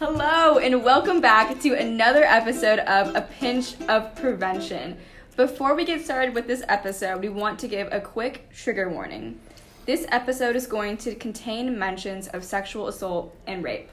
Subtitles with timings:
[0.00, 4.96] Hello, and welcome back to another episode of A Pinch of Prevention.
[5.36, 9.40] Before we get started with this episode, we want to give a quick trigger warning.
[9.86, 13.90] This episode is going to contain mentions of sexual assault and rape.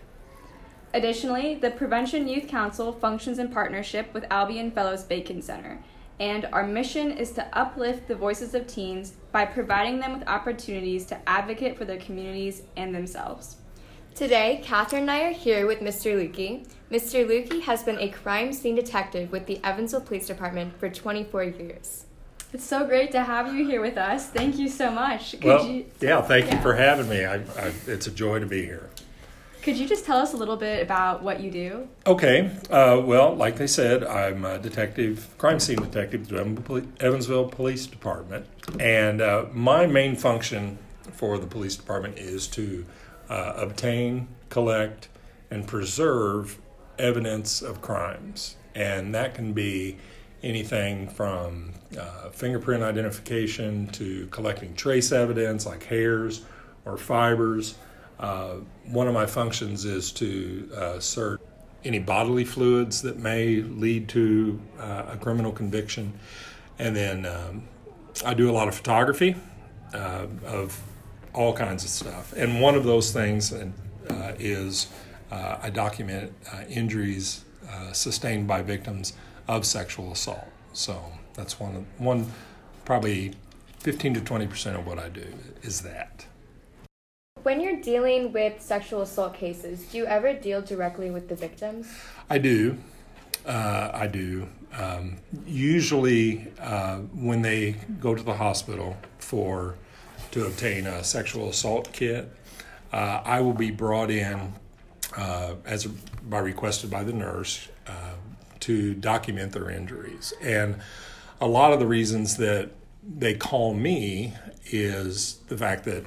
[0.94, 5.80] Additionally, the Prevention Youth Council functions in partnership with Albion Fellows Bacon Center,
[6.20, 11.08] and our mission is to uplift the voices of teens by providing them with opportunities
[11.08, 13.56] to advocate for their communities and themselves.
[14.16, 16.16] Today, Catherine and I are here with Mr.
[16.16, 16.66] Luecke.
[16.90, 17.28] Mr.
[17.28, 22.06] Luecke has been a crime scene detective with the Evansville Police Department for 24 years.
[22.54, 24.30] It's so great to have you here with us.
[24.30, 25.32] Thank you so much.
[25.32, 26.56] Could well, you, yeah, thank yeah.
[26.56, 27.26] you for having me.
[27.26, 28.90] I, I, it's a joy to be here.
[29.62, 31.90] Could you just tell us a little bit about what you do?
[32.08, 32.52] Okay.
[32.70, 37.86] Uh, well, like they said, I'm a detective, crime scene detective at the Evansville Police
[37.86, 38.46] Department.
[38.80, 40.78] And uh, my main function
[41.12, 42.86] for the police department is to
[43.30, 45.10] uh, obtain, collect,
[45.52, 46.60] and preserve
[46.98, 48.56] evidence of crimes.
[48.74, 49.98] And that can be
[50.44, 56.46] anything from uh, fingerprint identification to collecting trace evidence like hairs
[56.86, 57.76] or fibers.
[58.20, 61.42] Uh, one of my functions is to uh, search
[61.84, 66.14] any bodily fluids that may lead to uh, a criminal conviction.
[66.80, 67.68] And then um,
[68.26, 69.36] I do a lot of photography
[69.94, 70.80] uh, of
[71.36, 72.34] all kinds of stuff.
[72.34, 73.66] And one of those things uh,
[74.40, 74.88] is
[75.32, 76.34] uh, I document
[76.70, 77.44] injuries
[77.92, 79.14] sustained by victims
[79.48, 80.48] of sexual assault.
[80.74, 81.02] So
[81.34, 82.32] that's one, of, one
[82.84, 83.34] probably
[83.80, 85.28] 15 to 20 percent of what I do
[85.62, 86.26] is that.
[87.44, 91.88] When you're dealing with sexual assault cases, do you ever deal directly with the victims?
[92.28, 92.78] I do.
[93.46, 94.50] Uh, I do.
[94.74, 99.76] Um, usually, uh, when they go to the hospital for
[100.36, 102.30] to obtain a sexual assault kit,
[102.92, 104.52] uh, I will be brought in
[105.16, 105.90] uh, as a,
[106.24, 108.16] by requested by the nurse uh,
[108.60, 110.34] to document their injuries.
[110.42, 110.76] And
[111.40, 114.34] a lot of the reasons that they call me
[114.66, 116.04] is the fact that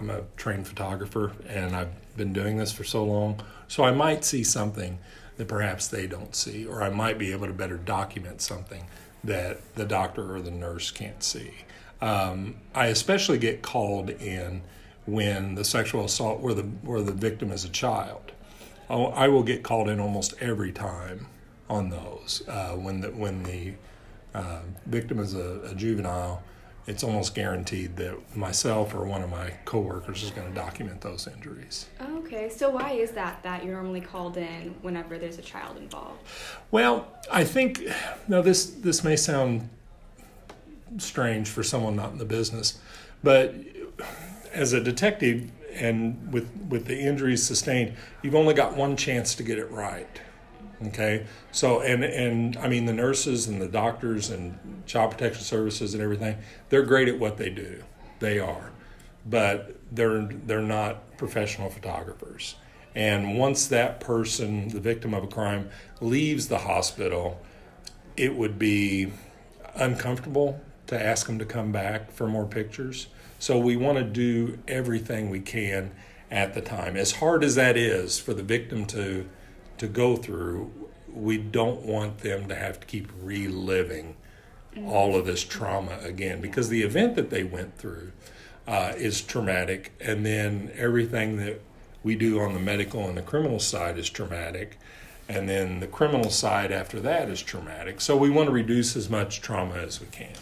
[0.00, 3.40] I'm a trained photographer and I've been doing this for so long.
[3.68, 4.98] So I might see something
[5.36, 8.86] that perhaps they don't see, or I might be able to better document something
[9.22, 11.52] that the doctor or the nurse can't see.
[12.00, 14.62] Um, I especially get called in
[15.06, 18.32] when the sexual assault where the where the victim is a child.
[18.88, 21.26] I'll, I will get called in almost every time
[21.68, 23.74] on those uh, when the when the
[24.34, 26.42] uh, victim is a, a juvenile
[26.88, 31.28] it's almost guaranteed that myself or one of my coworkers is going to document those
[31.28, 31.86] injuries.
[32.00, 36.18] Okay, so why is that that you're normally called in whenever there's a child involved?
[36.70, 37.82] Well, I think
[38.26, 39.68] now this this may sound
[40.96, 42.78] strange for someone not in the business,
[43.22, 43.54] but
[44.52, 49.42] as a detective and with with the injuries sustained, you've only got one chance to
[49.42, 50.20] get it right.
[50.86, 55.94] Okay, so and and I mean the nurses and the doctors and child protection services
[55.94, 56.38] and everything,
[56.68, 57.82] they're great at what they do.
[58.20, 58.70] They are,
[59.26, 62.56] but they're they're not professional photographers.
[62.94, 65.68] And once that person, the victim of a crime,
[66.00, 67.40] leaves the hospital,
[68.16, 69.12] it would be
[69.74, 73.06] uncomfortable to ask them to come back for more pictures.
[73.38, 75.92] So we want to do everything we can
[76.30, 76.96] at the time.
[76.96, 79.28] As hard as that is for the victim to
[79.78, 80.72] to go through,
[81.12, 84.16] we don't want them to have to keep reliving
[84.84, 88.10] all of this trauma again because the event that they went through
[88.66, 91.60] uh, is traumatic, and then everything that
[92.02, 94.78] we do on the medical and the criminal side is traumatic,
[95.28, 98.00] and then the criminal side after that is traumatic.
[98.00, 100.34] So we want to reduce as much trauma as we can.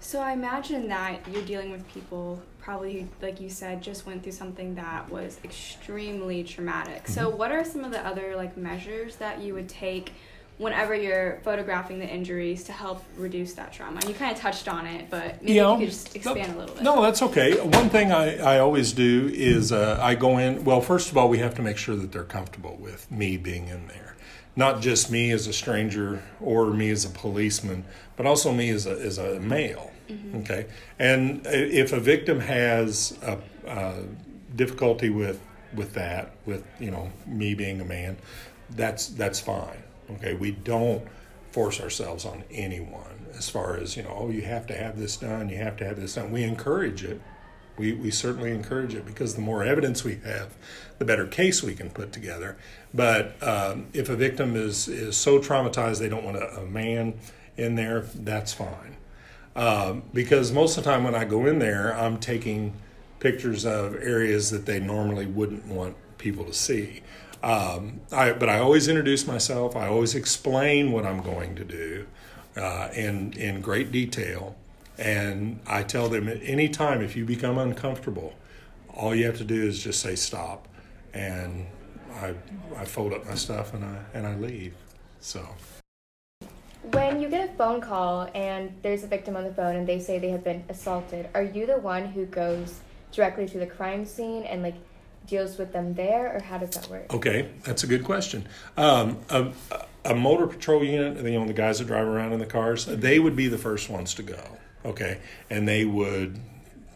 [0.00, 4.32] So I imagine that you're dealing with people probably like you said just went through
[4.32, 7.04] something that was extremely traumatic.
[7.04, 7.12] Mm-hmm.
[7.12, 10.12] So what are some of the other like measures that you would take
[10.58, 13.96] whenever you're photographing the injuries to help reduce that trauma?
[13.96, 16.52] And you kind of touched on it, but maybe you, know, you could just expand
[16.52, 16.84] no, a little bit.
[16.84, 17.60] No, that's okay.
[17.60, 21.28] One thing I, I always do is uh, I go in, well, first of all,
[21.28, 24.09] we have to make sure that they're comfortable with me being in there.
[24.60, 27.84] Not just me as a stranger or me as a policeman,
[28.16, 30.38] but also me as a, as a male Mm-hmm.
[30.38, 30.66] Okay,
[30.98, 34.02] and if a victim has a, a
[34.56, 35.40] difficulty with
[35.74, 38.16] with that, with you know me being a man,
[38.70, 39.82] that's that's fine.
[40.12, 41.06] Okay, we don't
[41.52, 44.16] force ourselves on anyone as far as you know.
[44.18, 45.48] Oh, you have to have this done.
[45.48, 46.32] You have to have this done.
[46.32, 47.20] We encourage it.
[47.80, 50.54] We, we certainly encourage it because the more evidence we have,
[50.98, 52.56] the better case we can put together.
[52.92, 57.14] But um, if a victim is, is so traumatized they don't want a, a man
[57.56, 58.96] in there, that's fine.
[59.56, 62.74] Um, because most of the time when I go in there, I'm taking
[63.18, 67.02] pictures of areas that they normally wouldn't want people to see.
[67.42, 69.74] Um, I, but I always introduce myself.
[69.74, 72.06] I always explain what I'm going to do
[72.56, 74.54] uh, in in great detail,
[75.00, 78.34] and I tell them at any time if you become uncomfortable,
[78.94, 80.68] all you have to do is just say stop,
[81.14, 81.66] and
[82.20, 82.34] I
[82.76, 84.74] I fold up my stuff and I and I leave.
[85.20, 85.46] So.
[86.92, 90.00] When you get a phone call and there's a victim on the phone and they
[90.00, 92.80] say they have been assaulted, are you the one who goes
[93.12, 94.76] directly to the crime scene and like
[95.26, 97.12] deals with them there, or how does that work?
[97.12, 98.46] Okay, that's a good question.
[98.76, 99.52] Um, a,
[100.04, 103.18] a motor patrol unit, you know, the guys that drive around in the cars, they
[103.18, 104.42] would be the first ones to go.
[104.84, 105.18] Okay,
[105.48, 106.40] and they would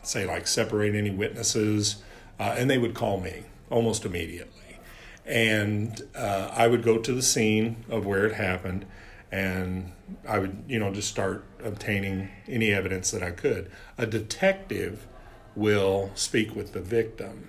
[0.02, 2.02] say like separate any witnesses,
[2.38, 4.78] uh, and they would call me almost immediately,
[5.26, 8.86] and uh, I would go to the scene of where it happened
[9.34, 9.90] and
[10.28, 13.69] I would, you know, just start obtaining any evidence that I could.
[13.98, 15.08] A detective
[15.56, 17.48] will speak with the victim,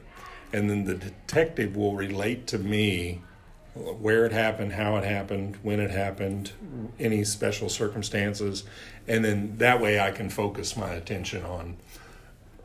[0.51, 3.21] and then the detective will relate to me
[3.75, 6.51] where it happened, how it happened, when it happened,
[6.99, 8.63] any special circumstances,
[9.07, 11.77] and then that way I can focus my attention on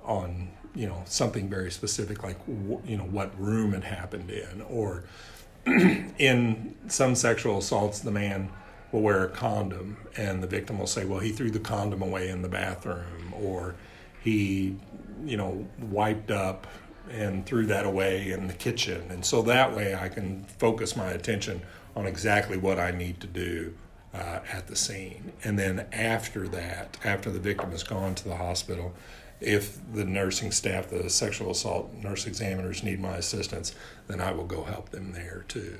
[0.04, 4.62] on you know something very specific like you know what room it happened in.
[4.62, 5.04] Or
[5.66, 8.50] in some sexual assaults the man
[8.92, 12.28] will wear a condom, and the victim will say, "Well, he threw the condom away
[12.28, 13.74] in the bathroom," or
[14.22, 14.76] he,
[15.24, 16.66] you know, wiped up
[17.10, 21.10] and threw that away in the kitchen, and so that way I can focus my
[21.10, 21.62] attention
[21.96, 23.74] on exactly what I need to do
[24.14, 28.36] uh, at the scene, and then after that, after the victim has gone to the
[28.36, 28.94] hospital.
[29.40, 33.74] If the nursing staff, the sexual assault nurse examiners need my assistance,
[34.06, 35.78] then I will go help them there too.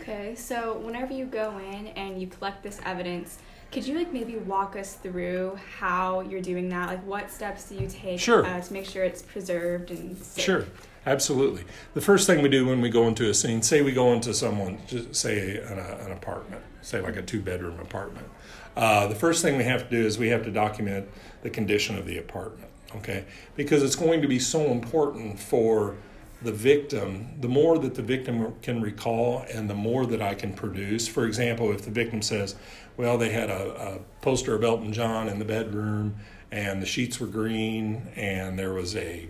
[0.00, 3.38] Okay, so whenever you go in and you collect this evidence,
[3.70, 6.88] could you like maybe walk us through how you're doing that?
[6.88, 8.44] Like, what steps do you take sure.
[8.44, 10.44] uh, to make sure it's preserved and safe?
[10.44, 10.64] Sure,
[11.04, 11.64] absolutely.
[11.94, 14.32] The first thing we do when we go into a scene, say we go into
[14.32, 18.26] someone, just say an, uh, an apartment, say like a two bedroom apartment.
[18.74, 21.06] Uh, the first thing we have to do is we have to document
[21.42, 23.24] the condition of the apartment, okay?
[23.54, 25.96] Because it's going to be so important for
[26.40, 30.52] the victim, the more that the victim can recall and the more that I can
[30.52, 31.08] produce.
[31.08, 32.54] For example, if the victim says,
[32.98, 36.16] well, they had a, a, poster of Elton John in the bedroom
[36.50, 39.28] and the sheets were green and there was a,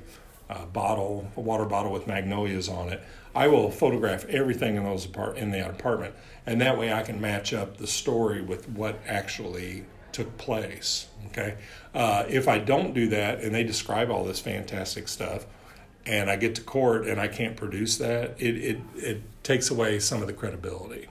[0.49, 3.03] a, bottle, a water bottle with magnolias on it,
[3.35, 6.15] I will photograph everything in those apart- in that apartment,
[6.47, 11.07] and that way I can match up the story with what actually took place.
[11.27, 11.57] Okay,
[11.95, 15.47] uh, if I don't do that and they describe all this fantastic stuff,
[16.07, 19.99] and I get to court and I can't produce that, it, it, it takes away
[19.99, 21.07] some of the credibility.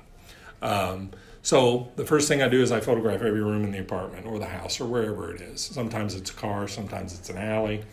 [0.61, 1.11] Um,
[1.47, 4.37] so the first thing I do is I photograph every room in the apartment or
[4.37, 5.61] the house or wherever it is.
[5.61, 7.85] Sometimes it's a car, sometimes it's an alley,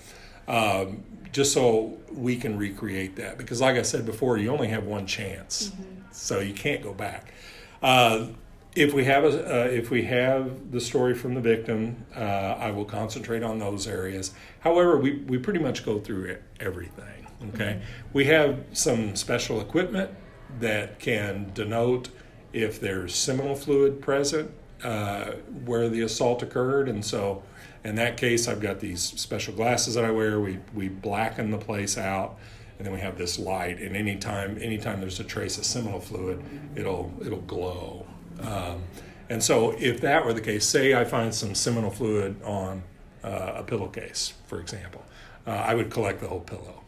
[0.49, 3.39] um, just so we can recreate that.
[3.39, 6.01] Because like I said before, you only have one chance, mm-hmm.
[6.11, 7.33] so you can't go back.
[7.81, 8.27] Uh,
[8.75, 12.73] if we have a, uh, if we have the story from the victim, uh, I
[12.73, 14.35] will concentrate on those areas.
[14.62, 17.29] However, we, we pretty much go through everything.
[17.50, 18.09] Okay, mm-hmm.
[18.12, 20.11] we have some special equipment
[20.59, 22.09] that can denote
[22.55, 24.51] if there's seminal fluid present
[24.83, 25.33] uh,
[25.65, 27.43] where the assault occurred, and so
[27.85, 30.41] in that case, I've got these special glasses that I wear.
[30.41, 32.39] We we blacken the place out
[32.77, 36.43] and then we have this light and anytime anytime there's a trace of seminal fluid
[36.75, 38.05] it'll it'll glow
[38.43, 38.83] um,
[39.28, 42.83] and so, if that were the case, say I find some seminal fluid on
[43.23, 45.02] uh, a pillowcase, for example,
[45.47, 46.83] uh, I would collect the whole pillow.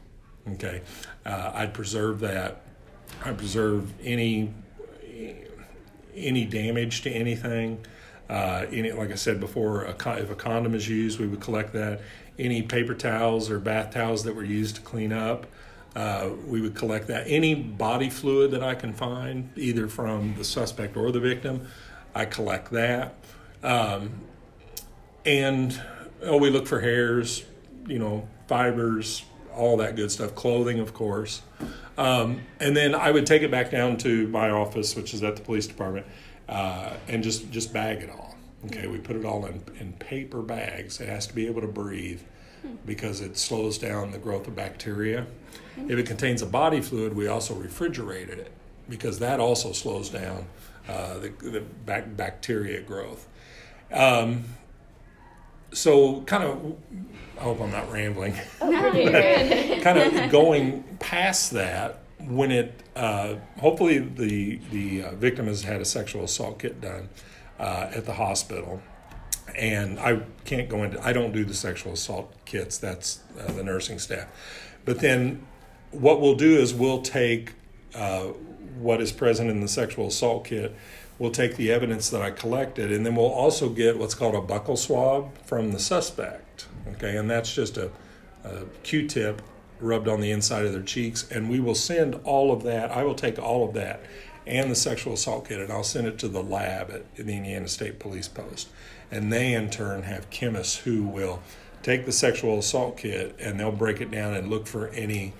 [0.54, 0.82] Okay,
[1.24, 2.62] uh, I'd preserve that.
[3.24, 4.52] I'd preserve any
[6.16, 7.84] any damage to anything.
[8.28, 11.72] Uh, any, like I said before, a, if a condom is used, we would collect
[11.74, 12.00] that.
[12.38, 15.46] Any paper towels or bath towels that were used to clean up,
[15.94, 17.24] uh, we would collect that.
[17.26, 21.68] Any body fluid that I can find, either from the suspect or the victim,
[22.14, 23.14] I collect that.
[23.62, 24.20] Um,
[25.24, 25.80] and
[26.22, 27.44] oh, we look for hairs,
[27.86, 31.42] you know, fibers, all that good stuff, clothing, of course.
[31.98, 35.36] Um, and then I would take it back down to my office, which is at
[35.36, 36.06] the police department,
[36.48, 38.36] uh, and just just bag it all.
[38.66, 41.00] Okay, we put it all in in paper bags.
[41.00, 42.20] It has to be able to breathe
[42.84, 45.26] because it slows down the growth of bacteria.
[45.76, 48.52] If it contains a body fluid, we also refrigerated it
[48.88, 50.46] because that also slows down
[50.88, 53.26] uh, the, the bac- bacteria growth.
[53.92, 54.44] Um,
[55.72, 56.76] so, kind of,
[57.38, 58.34] I hope I'm not rambling.
[58.60, 65.80] Kind of going past that, when it uh, hopefully the the uh, victim has had
[65.80, 67.08] a sexual assault kit done
[67.58, 68.82] uh, at the hospital
[69.56, 71.00] and I can't go into.
[71.04, 72.78] I don't do the sexual assault kits.
[72.78, 74.26] That's uh, the nursing staff.
[74.84, 75.46] But then,
[75.90, 77.52] what we'll do is we'll take
[77.94, 78.24] uh,
[78.78, 80.74] what is present in the sexual assault kit.
[81.18, 84.40] We'll take the evidence that I collected, and then we'll also get what's called a
[84.40, 86.45] buccal swab from the suspect.
[86.94, 87.90] Okay, and that's just a,
[88.44, 89.42] a Q-tip
[89.80, 92.90] rubbed on the inside of their cheeks, and we will send all of that.
[92.90, 94.00] I will take all of that
[94.46, 97.68] and the sexual assault kit, and I'll send it to the lab at the Indiana
[97.68, 98.68] State Police Post.
[99.10, 101.42] And they, in turn, have chemists who will
[101.82, 105.32] take the sexual assault kit and they'll break it down and look for any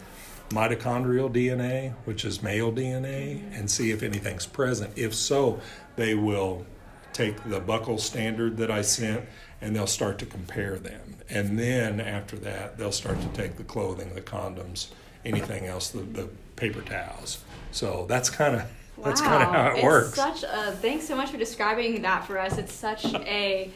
[0.50, 4.92] mitochondrial DNA, which is male DNA, and see if anything's present.
[4.96, 5.60] If so,
[5.96, 6.64] they will
[7.12, 9.24] take the buccal standard that I sent
[9.60, 11.16] and they'll start to compare them.
[11.28, 14.88] And then after that, they'll start to take the clothing, the condoms,
[15.24, 17.42] anything else, the, the paper towels.
[17.72, 18.62] So that's kind of
[19.04, 20.14] that's kind of how it it's works.
[20.14, 22.56] Such a thanks so much for describing that for us.
[22.58, 23.70] It's such a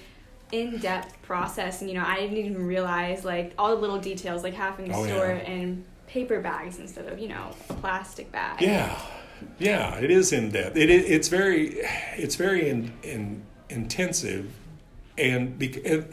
[0.53, 4.55] in-depth process, and you know I didn't even realize like all the little details, like
[4.55, 5.51] having to Oh, store yeah.
[5.51, 8.61] in paper bags instead of you know a plastic bag.
[8.61, 8.99] Yeah,
[9.59, 10.77] yeah, it is in depth.
[10.77, 11.77] It, it it's very
[12.17, 14.51] it's very in, in, intensive,
[15.21, 16.13] and it,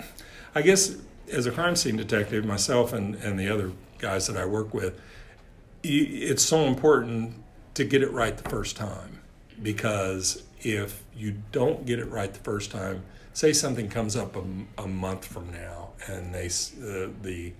[0.53, 0.95] I guess
[1.31, 4.99] as a crime scene detective, myself and and the other guys that I work with,
[5.83, 9.19] you, it's so important to get it right the first time.
[9.61, 14.35] Because if you don't get it right the first time, say something comes up
[14.77, 17.53] a month from now, and they uh, the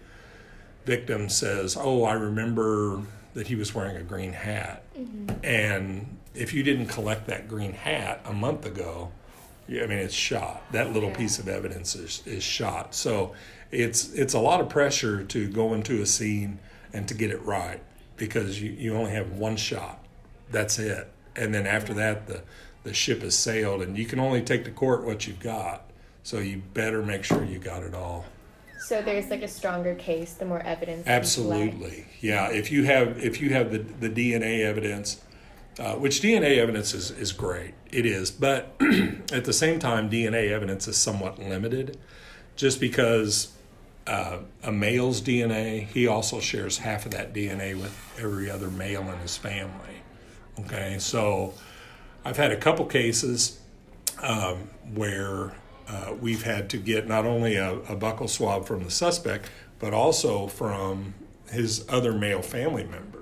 [0.86, 3.02] victim says, "Oh, I remember
[3.34, 4.84] that he was wearing a green hat,"
[5.44, 9.12] and if you didn't collect that green hat a month ago,
[9.70, 10.64] I mean it's shot.
[10.72, 12.96] That little piece of evidence is is shot.
[12.96, 13.34] So
[13.72, 16.60] it's it's a lot of pressure to go into a scene
[16.94, 17.82] and to get it right
[18.16, 20.04] because you, you only have one shot.
[20.52, 21.12] That's it.
[21.36, 22.44] And then after that the
[22.84, 25.90] the ship has sailed and you can only take to court what you've got.
[26.24, 28.26] So you better make sure you got it all.
[28.80, 31.06] So there's like a stronger case the more evidence.
[31.08, 32.50] Absolutely, yeah.
[32.50, 35.22] If you have if you have the the DNA evidence,
[35.80, 38.32] uh, which DNA evidence is is great, it is.
[38.32, 38.76] But
[39.32, 41.98] at the same time, DNA evidence is somewhat limited,
[42.56, 43.54] just because
[44.08, 49.02] uh, a male's DNA, he also shares half of that DNA with every other male
[49.02, 50.02] in his family.
[50.62, 51.54] Okay, so
[52.26, 53.60] I've had a couple cases
[54.24, 55.54] um, where
[55.88, 59.94] uh, we've had to get not only a, a buccal swab from the suspect, but
[59.94, 61.14] also from
[61.52, 63.17] his other male family members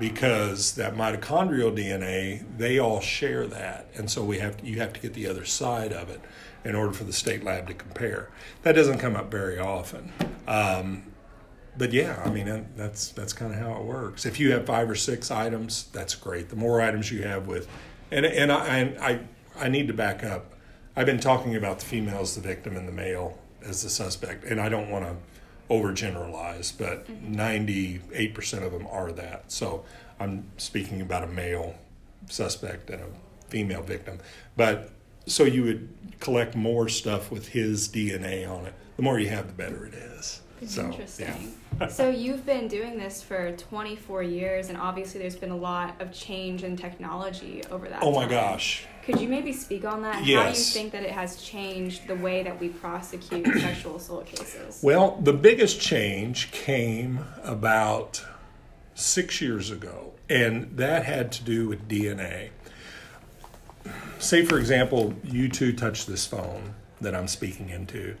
[0.00, 4.94] because that mitochondrial DNA, they all share that, and so we have to, you have
[4.94, 6.22] to get the other side of it
[6.64, 8.30] in order for the state lab to compare.
[8.62, 10.10] That doesn't come up very often.
[10.48, 11.04] Um,
[11.76, 14.26] but yeah, I mean that's that's kind of how it works.
[14.26, 16.48] If you have five or six items, that's great.
[16.48, 17.68] The more items you have with,
[18.10, 19.20] and and I I
[19.64, 20.54] I need to back up.
[20.96, 24.44] I've been talking about the female as the victim and the male as the suspect,
[24.44, 25.16] and I don't want to
[25.70, 28.12] overgeneralize, but mm-hmm.
[28.12, 29.50] eight percent of them are that.
[29.50, 29.84] So
[30.18, 31.76] I'm speaking about a male
[32.28, 33.06] suspect and a
[33.48, 34.18] female victim,
[34.56, 34.90] but
[35.26, 38.74] so you would collect more stuff with his DNA on it.
[38.96, 40.40] The more you have, the better it is.
[40.66, 41.54] So, Interesting.
[41.80, 41.88] Yeah.
[41.88, 46.12] so you've been doing this for 24 years, and obviously there's been a lot of
[46.12, 48.02] change in technology over that.
[48.02, 48.30] Oh my time.
[48.30, 48.84] gosh.
[49.04, 50.16] Could you maybe speak on that?
[50.16, 54.26] How do you think that it has changed the way that we prosecute sexual assault
[54.26, 54.80] cases?
[54.82, 58.24] Well, the biggest change came about
[58.94, 62.50] six years ago, and that had to do with DNA.
[64.18, 68.16] Say, for example, you two touch this phone that I'm speaking into,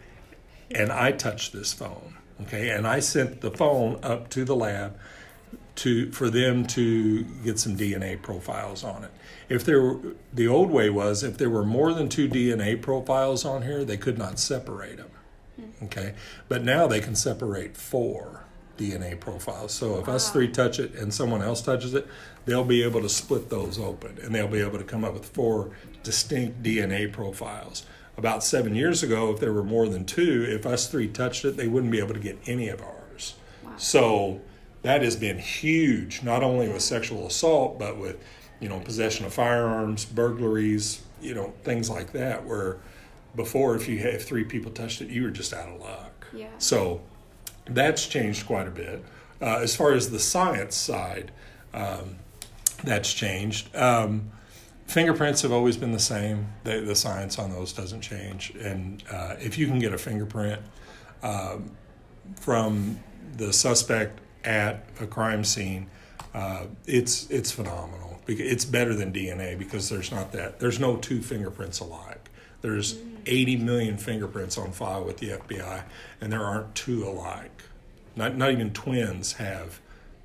[0.70, 4.98] and I touch this phone, okay, and I sent the phone up to the lab
[5.76, 9.10] to for them to get some DNA profiles on it.
[9.48, 9.98] If there were,
[10.32, 13.96] the old way was if there were more than two DNA profiles on here, they
[13.96, 15.10] could not separate them.
[15.56, 15.84] Hmm.
[15.84, 16.14] Okay,
[16.48, 18.44] but now they can separate four
[18.80, 19.72] DNA profiles.
[19.72, 22.06] So if us three touch it and someone else touches it,
[22.46, 25.26] they'll be able to split those open and they'll be able to come up with
[25.26, 25.70] four
[26.02, 27.84] distinct DNA profiles.
[28.20, 31.56] About seven years ago, if there were more than two, if us three touched it,
[31.56, 33.34] they wouldn't be able to get any of ours.
[33.78, 34.42] So
[34.82, 38.22] that has been huge, not only with sexual assault, but with
[38.60, 42.44] you know possession of firearms, burglaries, you know things like that.
[42.44, 42.76] Where
[43.34, 46.26] before, if you had if three people touched it, you were just out of luck.
[46.34, 46.48] Yeah.
[46.58, 47.00] So
[47.64, 49.02] that's changed quite a bit.
[49.40, 51.32] Uh, as far as the science side,
[51.72, 52.16] um,
[52.84, 53.74] that's changed.
[53.74, 54.30] Um,
[54.90, 56.48] fingerprints have always been the same.
[56.64, 58.50] The, the science on those doesn't change.
[58.60, 60.60] And uh, if you can get a fingerprint
[61.22, 61.70] um,
[62.36, 63.00] from
[63.36, 65.88] the suspect at a crime scene,
[66.34, 68.20] uh, it's it's phenomenal.
[68.26, 72.30] It's better than DNA because there's not that there's no two fingerprints alike.
[72.60, 75.82] There's 80 million fingerprints on file with the FBI,
[76.20, 77.64] and there aren't two alike.
[78.14, 79.80] Not not even twins have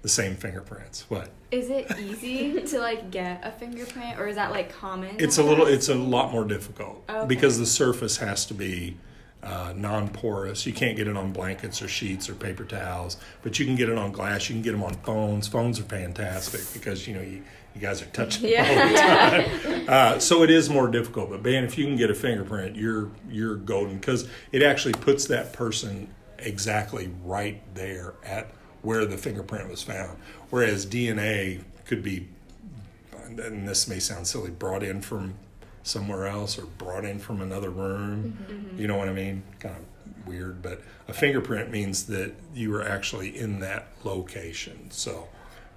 [0.05, 1.09] the same fingerprints.
[1.09, 1.31] What?
[1.49, 5.15] Is it easy to like get a fingerprint, or is that like common?
[5.17, 5.65] It's a little.
[5.65, 7.25] It's a lot more difficult Okay.
[7.25, 8.97] because the surface has to be
[9.41, 10.67] uh, non-porous.
[10.67, 13.89] You can't get it on blankets or sheets or paper towels, but you can get
[13.89, 14.47] it on glass.
[14.47, 15.47] You can get them on phones.
[15.47, 17.41] Phones are fantastic because you know you,
[17.73, 19.85] you guys are touching them all the time.
[19.89, 21.31] Uh, so it is more difficult.
[21.31, 25.25] But man, if you can get a fingerprint, you're you're golden because it actually puts
[25.29, 28.51] that person exactly right there at
[28.85, 30.17] where the fingerprint was found.
[30.49, 32.27] Whereas DNA could be
[33.25, 35.35] and this may sound silly, brought in from
[35.83, 38.37] somewhere else or brought in from another room.
[38.49, 38.79] Mm-hmm.
[38.79, 39.43] You know what I mean?
[39.59, 44.89] Kind of weird, but a fingerprint means that you were actually in that location.
[44.89, 45.27] So,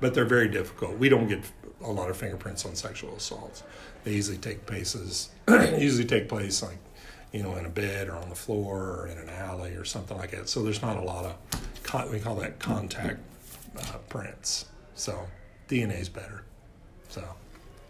[0.00, 0.98] but they're very difficult.
[0.98, 1.40] We don't get
[1.82, 3.62] a lot of fingerprints on sexual assaults.
[4.04, 6.78] They usually take places, usually take place like,
[7.32, 10.16] you know, in a bed or on the floor or in an alley or something
[10.16, 10.48] like that.
[10.48, 11.36] So there's not a lot of,
[11.82, 13.20] con- we call that contact
[13.76, 14.66] uh, prints.
[14.94, 15.26] So
[15.68, 16.44] DNA is better.
[17.08, 17.24] So,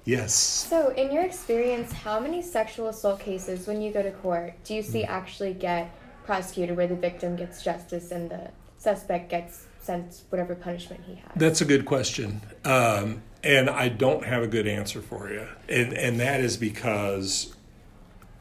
[0.05, 0.35] yes.
[0.35, 4.75] So, in your experience, how many sexual assault cases, when you go to court, do
[4.75, 5.91] you see actually get
[6.25, 11.31] prosecuted where the victim gets justice and the suspect gets sent whatever punishment he has?
[11.37, 15.93] That's a good question, um, and I don't have a good answer for you, and
[15.93, 17.55] and that is because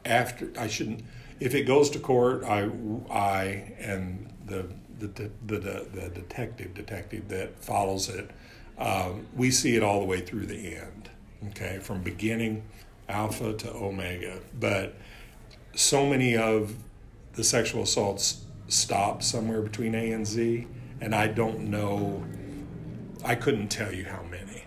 [0.08, 1.04] after I shouldn't.
[1.40, 2.68] If it goes to court, I
[3.10, 4.66] I and the
[4.98, 8.30] the the, the, the detective detective that follows it,
[8.78, 11.10] um, we see it all the way through the end.
[11.50, 12.64] Okay, from beginning
[13.08, 14.96] alpha to omega, but
[15.74, 16.74] so many of
[17.34, 20.66] the sexual assaults stop somewhere between A and Z,
[21.00, 22.24] and I don't know.
[23.24, 24.64] I couldn't tell you how many.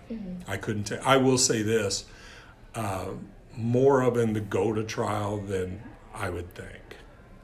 [0.48, 1.00] I couldn't tell.
[1.04, 2.06] I will say this:
[2.74, 3.08] uh,
[3.56, 5.82] more of them to go to trial than
[6.14, 6.96] I would think.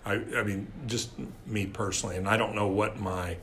[0.04, 1.10] I, I mean, just
[1.46, 3.36] me personally, and I don't know what my,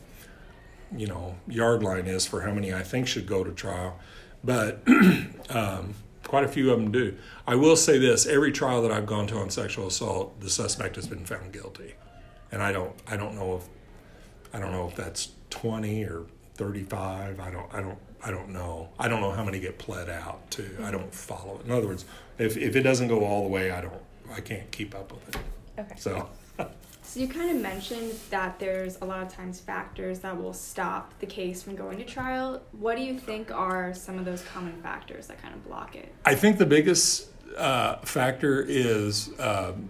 [0.95, 3.99] you know, yard line is for how many I think should go to trial,
[4.43, 4.81] but
[5.49, 5.93] um,
[6.23, 7.15] quite a few of them do.
[7.45, 10.95] I will say this: every trial that I've gone to on sexual assault, the suspect
[10.95, 11.93] has been found guilty,
[12.51, 13.67] and I don't, I don't know if,
[14.53, 16.25] I don't know if that's twenty or
[16.55, 17.39] thirty-five.
[17.39, 18.89] I don't, I don't, I don't know.
[18.97, 20.77] I don't know how many get pled out too.
[20.83, 21.65] I don't follow it.
[21.65, 22.05] In other words,
[22.37, 23.93] if if it doesn't go all the way, I don't,
[24.31, 25.41] I can't keep up with it.
[25.79, 25.95] Okay.
[25.97, 26.29] So.
[27.07, 31.13] So you kind of mentioned that there's a lot of times factors that will stop
[31.19, 32.61] the case from going to trial.
[32.71, 36.11] What do you think are some of those common factors that kind of block it?
[36.25, 39.89] I think the biggest uh, factor is um,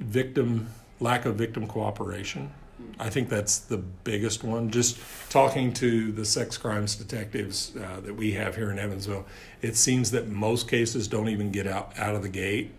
[0.00, 2.52] victim lack of victim cooperation.
[2.98, 4.70] I think that's the biggest one.
[4.70, 4.98] Just
[5.30, 9.26] talking to the sex crimes detectives uh, that we have here in Evansville,
[9.60, 12.72] it seems that most cases don't even get out out of the gate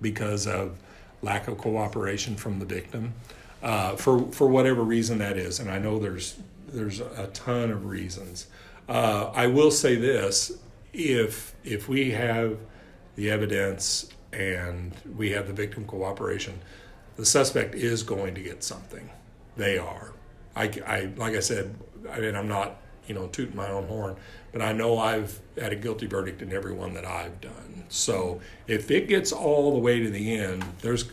[0.00, 0.78] because of
[1.22, 3.14] lack of cooperation from the victim,
[3.62, 5.60] uh, for for whatever reason that is.
[5.60, 6.36] And I know there's
[6.68, 8.46] there's a ton of reasons.
[8.88, 10.52] Uh, I will say this:
[10.92, 12.58] if if we have
[13.16, 16.60] the evidence and we have the victim cooperation,
[17.16, 19.10] the suspect is going to get something.
[19.60, 20.12] They are.
[20.56, 21.74] I, I like I said.
[22.10, 24.16] I mean, I'm not you know tooting my own horn,
[24.52, 27.84] but I know I've had a guilty verdict in every one that I've done.
[27.90, 31.04] So if it gets all the way to the end, there's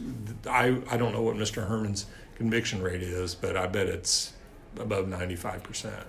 [0.49, 1.67] I I don't know what Mr.
[1.67, 2.05] Herman's
[2.36, 4.31] conviction rate is, but I bet it's
[4.79, 6.07] above 95 percent.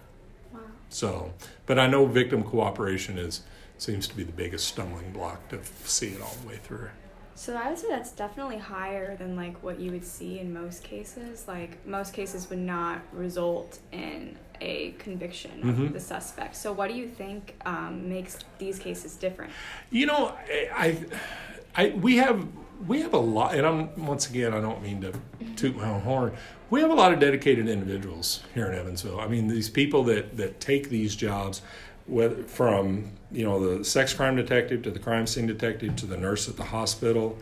[0.53, 0.61] Wow.
[0.90, 1.33] So,
[1.66, 3.42] but I know victim cooperation is
[3.79, 6.90] seems to be the biggest stumbling block to see it all the way through.
[7.38, 10.83] So I would say that's definitely higher than like what you would see in most
[10.83, 11.46] cases.
[11.46, 15.87] Like most cases would not result in a conviction Mhm.
[15.87, 16.57] of the suspect.
[16.57, 19.53] So what do you think um, makes these cases different?
[19.90, 20.68] You know, I,
[21.77, 22.44] I, I, we have
[22.88, 25.12] we have a lot, and I'm once again, I don't mean to
[25.55, 26.33] toot my own horn.
[26.70, 29.20] We have a lot of dedicated individuals here in Evansville.
[29.20, 31.62] I mean, these people that that take these jobs,
[32.47, 36.49] from you know the sex crime detective to the crime scene detective to the nurse
[36.49, 37.38] at the hospital,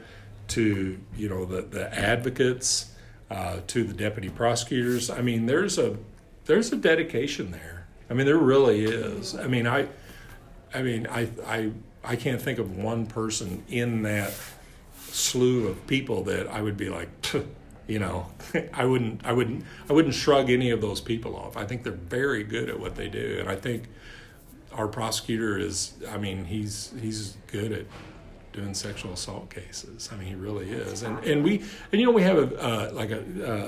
[0.48, 2.92] to you know the the advocates,
[3.30, 5.10] uh, to the deputy prosecutors.
[5.10, 5.96] I mean, there's a
[6.46, 7.86] there's a dedication there.
[8.08, 9.34] I mean, there really is.
[9.34, 9.88] I mean, I.
[10.74, 11.70] I mean, I, I,
[12.04, 14.34] I can't think of one person in that
[15.10, 17.08] slew of people that I would be like,
[17.86, 18.26] you know,
[18.74, 21.56] I wouldn't, I wouldn't, I wouldn't shrug any of those people off.
[21.56, 23.84] I think they're very good at what they do, and I think
[24.76, 25.94] our prosecutor is.
[26.10, 27.86] I mean, he's he's good at
[28.52, 30.08] doing sexual assault cases.
[30.12, 31.58] I mean, he really is, and and we,
[31.92, 33.20] and you know, we have a uh, like a,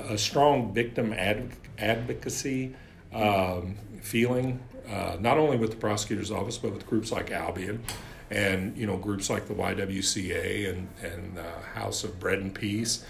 [0.09, 2.75] a strong victim adv- advocacy
[3.13, 7.83] um, feeling, uh, not only with the prosecutor's office, but with groups like Albion,
[8.31, 13.05] and you know, groups like the YWCA and and uh, House of Bread and Peace,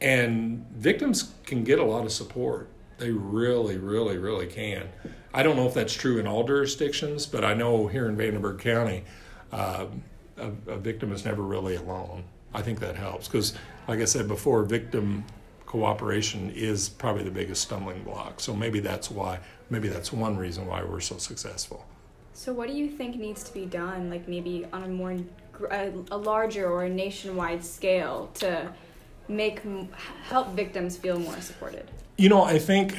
[0.00, 4.88] and victims can get a lot of support They really, really, really can.
[5.34, 8.60] I don't know if that's true in all jurisdictions, but I know here in Vanderburgh
[8.60, 9.02] County,
[9.52, 9.86] uh,
[10.36, 12.22] a, a victim is never really alone.
[12.54, 13.54] I think that helps because,
[13.88, 15.24] like I said before, victim
[15.66, 18.38] cooperation is probably the biggest stumbling block.
[18.38, 21.84] So maybe that's why, maybe that's one reason why we're so successful.
[22.32, 25.16] So, what do you think needs to be done, like maybe on a more
[25.70, 28.72] a, a larger or a nationwide scale, to
[29.26, 29.62] make
[30.22, 31.90] help victims feel more supported?
[32.16, 32.96] You know, I think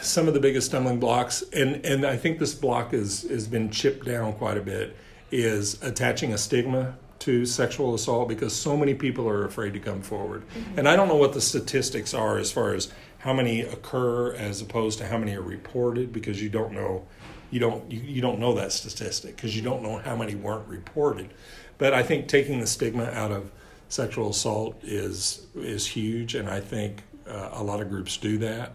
[0.00, 3.70] some of the biggest stumbling blocks, and and I think this block is has been
[3.70, 4.96] chipped down quite a bit,
[5.30, 10.02] is attaching a stigma to sexual assault because so many people are afraid to come
[10.02, 10.42] forward.
[10.48, 10.78] Mm-hmm.
[10.78, 14.60] And I don't know what the statistics are as far as how many occur as
[14.60, 17.06] opposed to how many are reported because you don't know
[17.50, 20.66] you don't you, you don't know that statistic because you don't know how many weren't
[20.68, 21.32] reported.
[21.78, 23.50] But I think taking the stigma out of
[23.88, 28.72] sexual assault is is huge and I think uh, a lot of groups do that.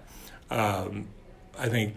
[0.50, 1.08] Um,
[1.58, 1.96] I think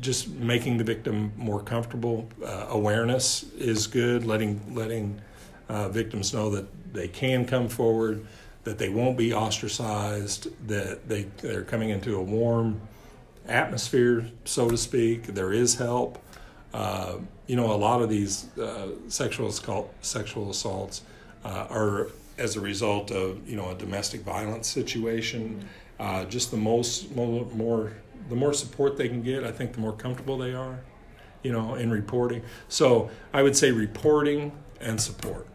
[0.00, 4.24] just making the victim more comfortable, uh, awareness is good.
[4.24, 5.20] Letting letting
[5.68, 8.26] uh, victims know that they can come forward,
[8.64, 12.80] that they won't be ostracized, that they they're coming into a warm
[13.46, 15.26] atmosphere, so to speak.
[15.26, 16.18] There is help.
[16.72, 17.16] Uh,
[17.46, 19.50] you know, a lot of these uh, sexual
[20.00, 21.02] sexual assaults
[21.44, 22.08] uh, are
[22.40, 25.68] as a result of you know a domestic violence situation
[26.00, 27.92] uh, just the most more, more
[28.30, 30.80] the more support they can get, I think the more comfortable they are,
[31.42, 32.42] you know, in reporting.
[32.68, 35.46] So I would say reporting and support.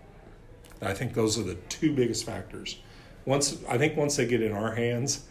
[0.82, 2.78] I think those are the two biggest factors.
[3.26, 5.26] Once I think once they get in our hands,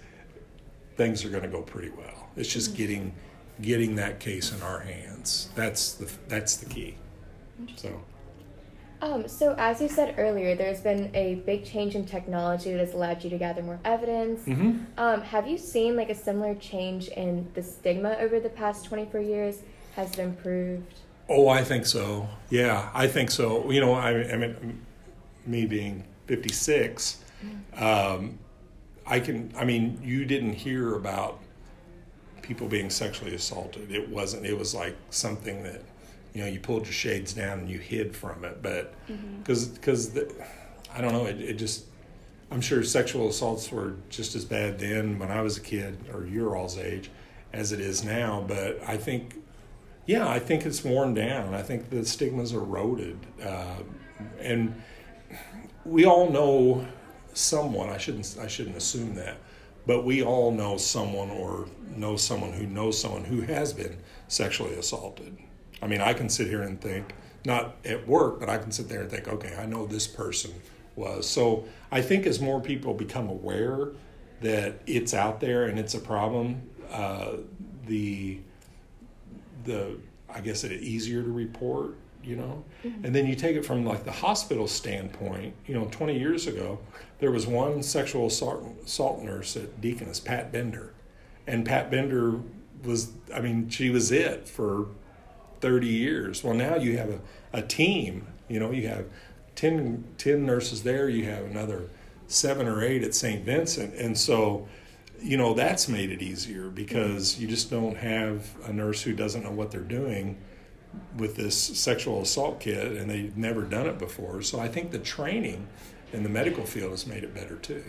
[0.96, 2.28] things are going to go pretty well.
[2.36, 2.78] It's just mm-hmm.
[2.78, 3.14] getting
[3.60, 5.50] getting that case in our hands.
[5.54, 6.96] That's the that's the key.
[7.76, 8.00] So
[9.04, 12.94] um, so, as you said earlier, there's been a big change in technology that has
[12.94, 14.40] allowed you to gather more evidence.
[14.46, 14.84] Mm-hmm.
[14.96, 19.20] Um, have you seen like a similar change in the stigma over the past 24
[19.20, 19.58] years?
[19.94, 21.00] Has it improved?
[21.28, 22.28] Oh, I think so.
[22.48, 23.70] Yeah, I think so.
[23.70, 24.80] You know, I, I mean,
[25.46, 27.84] me being 56, mm-hmm.
[27.84, 28.38] um,
[29.06, 29.52] I can.
[29.54, 31.40] I mean, you didn't hear about
[32.40, 33.92] people being sexually assaulted.
[33.92, 34.46] It wasn't.
[34.46, 35.82] It was like something that
[36.34, 38.92] you know you pulled your shades down and you hid from it but
[39.38, 39.74] because mm-hmm.
[39.74, 40.18] because
[40.92, 41.86] i don't know it, it just
[42.50, 46.26] i'm sure sexual assaults were just as bad then when i was a kid or
[46.26, 47.10] your all's age
[47.52, 49.36] as it is now but i think
[50.06, 53.78] yeah i think it's worn down i think the stigma's eroded uh,
[54.40, 54.74] and
[55.84, 56.86] we all know
[57.32, 59.36] someone i shouldn't i shouldn't assume that
[59.86, 63.96] but we all know someone or know someone who knows someone who has been
[64.28, 65.36] sexually assaulted
[65.84, 67.12] I mean, I can sit here and think,
[67.44, 70.50] not at work, but I can sit there and think, okay, I know this person
[70.96, 71.28] was.
[71.28, 73.88] So I think as more people become aware
[74.40, 77.32] that it's out there and it's a problem, uh,
[77.86, 78.38] the
[79.64, 79.98] the
[80.34, 82.64] I guess it's easier to report, you know.
[82.82, 83.04] Mm-hmm.
[83.04, 85.54] And then you take it from like the hospital standpoint.
[85.66, 86.78] You know, 20 years ago,
[87.18, 90.94] there was one sexual assault, assault nurse at Deaconess, Pat Bender,
[91.46, 92.40] and Pat Bender
[92.82, 94.86] was, I mean, she was it for
[95.64, 96.44] 30 years.
[96.44, 97.20] Well, now you have a,
[97.54, 98.26] a team.
[98.48, 99.06] You know, you have
[99.54, 101.88] 10, 10 nurses there, you have another
[102.26, 103.42] seven or eight at St.
[103.46, 103.94] Vincent.
[103.94, 104.68] And so,
[105.22, 109.42] you know, that's made it easier because you just don't have a nurse who doesn't
[109.42, 110.36] know what they're doing
[111.16, 114.42] with this sexual assault kit and they've never done it before.
[114.42, 115.66] So I think the training
[116.12, 117.84] in the medical field has made it better too.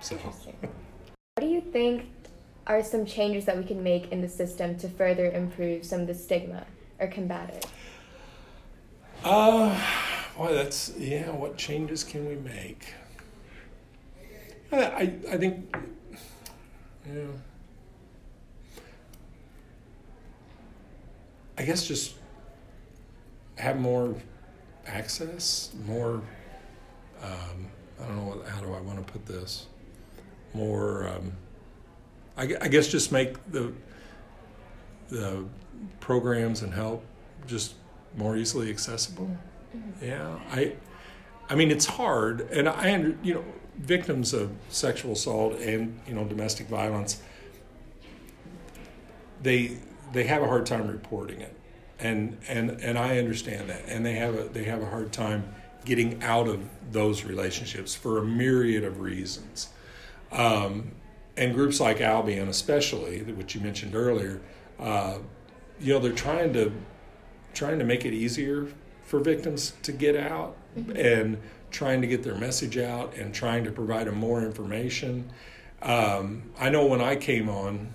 [0.00, 2.06] So, what do you think
[2.66, 6.08] are some changes that we can make in the system to further improve some of
[6.08, 6.66] the stigma
[6.98, 7.66] or combat it?
[9.24, 9.78] Uh,
[10.38, 11.30] well, that's yeah.
[11.30, 12.86] What changes can we make?
[14.72, 15.74] I I, think
[17.06, 17.22] yeah.
[21.58, 22.14] I guess just
[23.56, 24.14] have more
[24.86, 26.22] access, more.
[27.22, 27.66] Um,
[28.00, 29.66] I don't know how do I want to put this.
[30.52, 31.08] More.
[31.08, 31.32] Um,
[32.36, 33.72] I, I guess just make the
[35.08, 35.44] the
[36.00, 37.04] programs and help
[37.46, 37.74] just
[38.16, 39.36] more easily accessible.
[39.76, 40.04] Mm-hmm.
[40.04, 40.74] Yeah, I,
[41.48, 43.44] I mean it's hard, and I you know
[43.78, 47.20] victims of sexual assault and you know domestic violence,
[49.42, 49.78] they
[50.12, 51.54] they have a hard time reporting it,
[51.98, 55.54] and and and I understand that, and they have a they have a hard time
[55.84, 56.60] getting out of
[56.90, 59.68] those relationships for a myriad of reasons.
[60.32, 60.92] Um,
[61.36, 64.40] and groups like Albion, especially, which you mentioned earlier,
[64.80, 65.18] uh,
[65.80, 66.72] you know they're trying to
[67.54, 68.68] trying to make it easier
[69.04, 70.96] for victims to get out mm-hmm.
[70.96, 71.38] and
[71.70, 75.30] trying to get their message out and trying to provide them more information.
[75.82, 77.92] Um, I know when I came on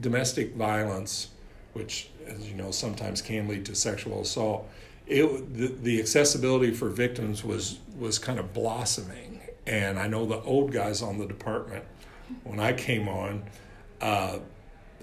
[0.00, 1.28] domestic violence,
[1.72, 4.68] which, as you know, sometimes can lead to sexual assault,
[5.06, 9.40] it, the, the accessibility for victims was, was kind of blossoming.
[9.66, 11.84] And I know the old guys on the department,
[12.44, 13.42] when I came on,
[14.00, 14.38] uh,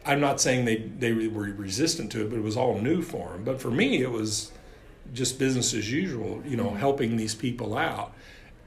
[0.08, 3.30] I'm not saying they, they were resistant to it, but it was all new for
[3.30, 3.44] them.
[3.44, 4.52] But for me, it was
[5.14, 8.14] just business as usual, you know, helping these people out.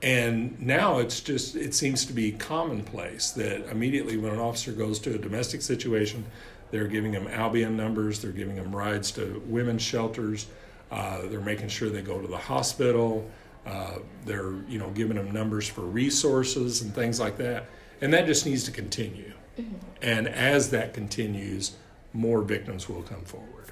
[0.02, 4.98] And now it's just, it seems to be commonplace that immediately when an officer goes
[5.00, 6.24] to a domestic situation,
[6.70, 10.46] they're giving them Albion numbers, they're giving them rides to women's shelters,
[10.90, 13.28] uh, they're making sure they go to the hospital,
[13.66, 17.66] uh, they're, you know, giving them numbers for resources and things like that.
[18.00, 19.29] And that just needs to continue.
[19.60, 19.76] Mm-hmm.
[20.02, 21.76] And as that continues,
[22.12, 23.66] more victims will come forward.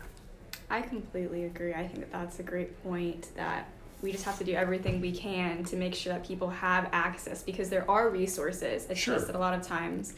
[0.70, 1.72] I completely agree.
[1.72, 3.68] I think that that's a great point that
[4.03, 7.42] we just have to do everything we can to make sure that people have access
[7.42, 8.87] because there are resources.
[8.88, 9.14] It's sure.
[9.14, 10.14] just that a lot of times,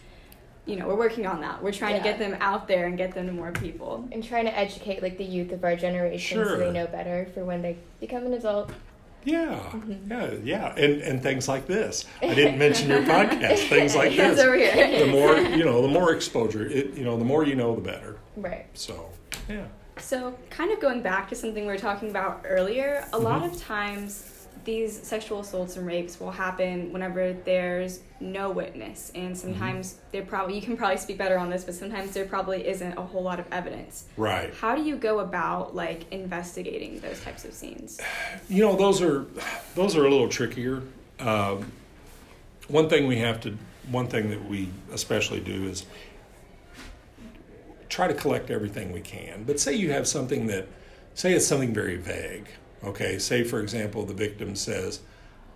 [0.66, 1.62] you know, we're working on that.
[1.62, 2.02] We're trying yeah.
[2.02, 4.08] to get them out there and get them to more people.
[4.12, 6.46] And trying to educate like the youth of our generation sure.
[6.46, 8.70] so they know better for when they become an adult.
[9.24, 10.10] Yeah, mm-hmm.
[10.10, 12.06] yeah, yeah, and and things like this.
[12.22, 13.68] I didn't mention your podcast.
[13.68, 14.38] Things like this.
[14.38, 15.04] over here.
[15.04, 16.66] the more you know, the more exposure.
[16.66, 18.16] It you know, the more you know, the better.
[18.36, 18.66] Right.
[18.74, 19.10] So
[19.48, 19.66] yeah.
[19.98, 23.24] So, kind of going back to something we were talking about earlier, a mm-hmm.
[23.24, 29.34] lot of times these sexual assaults and rapes will happen whenever there's no witness and
[29.34, 29.34] mm-hmm.
[29.34, 30.02] sometimes mm-hmm.
[30.12, 33.02] there probably you can probably speak better on this but sometimes there probably isn't a
[33.02, 37.52] whole lot of evidence right how do you go about like investigating those types of
[37.52, 38.00] scenes
[38.48, 39.26] you know those are
[39.74, 40.82] those are a little trickier
[41.20, 41.70] um,
[42.68, 43.56] one thing we have to
[43.90, 45.84] one thing that we especially do is
[47.90, 49.44] try to collect everything we can.
[49.44, 50.66] But say you have something that,
[51.14, 52.46] say it's something very vague.
[52.82, 55.00] Okay, say for example, the victim says,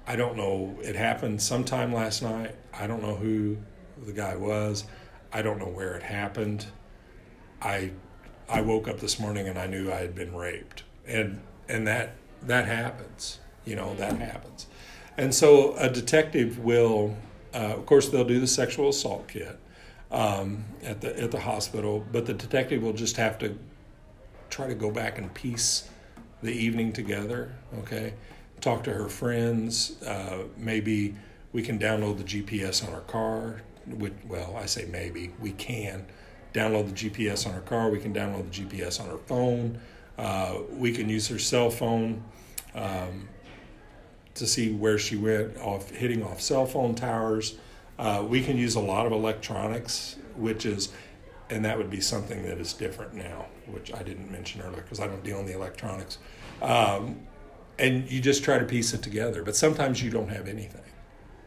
[0.06, 2.54] I don't know, it happened sometime last night.
[2.72, 3.56] I don't know who
[4.04, 4.84] the guy was.
[5.32, 6.66] I don't know where it happened.
[7.62, 7.92] I
[8.48, 10.84] I woke up this morning and I knew I had been raped.
[11.06, 13.40] And and that that happens.
[13.64, 14.66] You know, that happens.
[15.16, 17.16] And so a detective will
[17.54, 19.58] uh, of course they'll do the sexual assault kit
[20.10, 22.04] um, at the at the hospital.
[22.12, 23.58] But the detective will just have to
[24.50, 25.88] try to go back and piece
[26.44, 27.52] the evening together.
[27.80, 28.14] Okay,
[28.60, 30.02] talk to her friends.
[30.02, 31.14] Uh, maybe
[31.52, 33.62] we can download the GPS on our car.
[34.28, 36.06] well, I say maybe we can
[36.52, 37.90] download the GPS on our car.
[37.90, 39.80] We can download the GPS on our phone.
[40.16, 42.22] Uh, we can use her cell phone.
[42.74, 43.28] Um,
[44.34, 47.56] to see where she went off hitting off cell phone towers
[47.98, 50.92] uh, we can use a lot of electronics, which is,
[51.50, 55.00] and that would be something that is different now, which I didn't mention earlier because
[55.00, 56.18] I don't deal in the electronics.
[56.62, 57.20] Um,
[57.78, 60.80] and you just try to piece it together, but sometimes you don't have anything.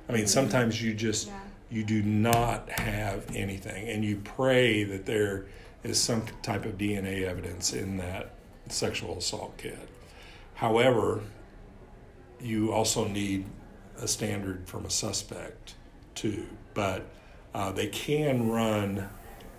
[0.10, 1.40] I mean, sometimes you just yeah.
[1.70, 5.46] you do not have anything, and you pray that there
[5.84, 8.34] is some type of DNA evidence in that
[8.68, 9.88] sexual assault kit.
[10.56, 11.22] However,
[12.42, 13.46] you also need
[14.00, 15.76] a standard from a suspect
[16.14, 17.06] too, but
[17.54, 19.10] uh, they can run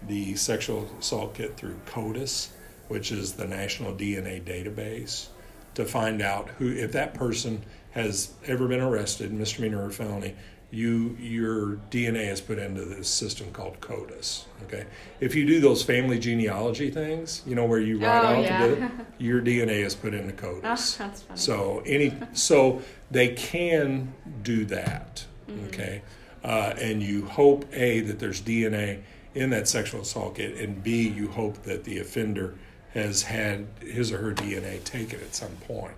[0.07, 2.49] the sexual assault kit through CODIS,
[2.89, 5.29] which is the National DNA Database,
[5.75, 10.35] to find out who, if that person has ever been arrested, misdemeanor or felony,
[10.71, 14.45] you your DNA is put into this system called CODIS.
[14.65, 14.87] Okay,
[15.19, 18.59] if you do those family genealogy things, you know where you write oh, yeah.
[18.59, 20.61] to do it, your DNA is put into CODIS.
[20.65, 21.39] Oh, that's funny.
[21.39, 25.25] So any so they can do that.
[25.49, 25.67] Mm-hmm.
[25.69, 26.03] Okay,
[26.45, 29.01] uh, and you hope a that there's DNA
[29.35, 32.55] in that sexual assault kit, and b you hope that the offender
[32.95, 35.95] has had his or her DNA taken at some point.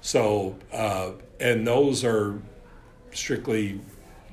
[0.00, 2.40] So, uh, and those are
[3.12, 3.80] strictly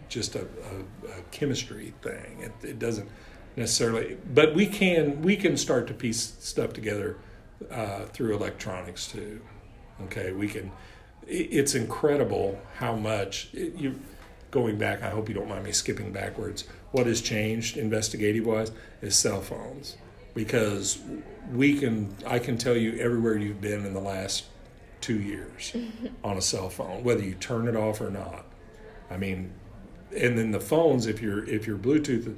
[0.08, 2.40] just a, a, a chemistry thing.
[2.40, 3.08] It, it, doesn't
[3.56, 7.18] necessarily, but we can we can start to piece stuff together
[7.70, 9.42] uh, through electronics too.
[10.04, 10.72] Okay, we can.
[11.28, 14.00] It's incredible how much it, you
[14.52, 16.66] going back, I hope you don't mind me skipping backwards.
[16.92, 18.72] What has changed investigative wise
[19.02, 19.98] is cell phones
[20.34, 21.00] because
[21.52, 24.46] we can I can tell you everywhere you've been in the last
[25.02, 25.76] two years
[26.24, 28.46] on a cell phone, whether you turn it off or not.
[29.10, 29.52] I mean,
[30.16, 32.38] and then the phones, if you're if your Bluetooth,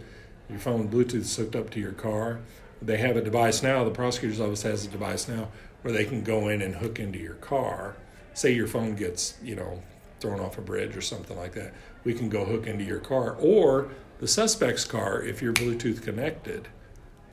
[0.49, 2.39] your phone Bluetooth is hooked up to your car,
[2.81, 3.83] they have a device now.
[3.83, 5.49] The prosecutor's office has a device now
[5.81, 7.95] where they can go in and hook into your car.
[8.33, 9.81] Say your phone gets you know
[10.19, 13.35] thrown off a bridge or something like that we can go hook into your car
[13.39, 13.89] or
[14.21, 16.69] the suspect's car if you're Bluetooth connected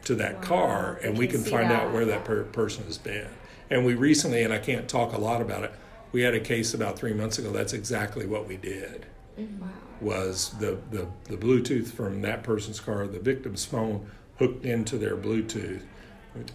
[0.05, 0.40] to that wow.
[0.40, 1.83] car, and we can find that.
[1.83, 3.29] out where that per- person has been.
[3.70, 5.72] And we recently, and I can't talk a lot about it,
[6.12, 7.53] we had a case about three months ago.
[7.53, 9.07] That's exactly what we did.
[9.37, 9.68] Wow.
[10.01, 15.16] was the, the, the Bluetooth from that person's car, the victim's phone hooked into their
[15.16, 15.83] Bluetooth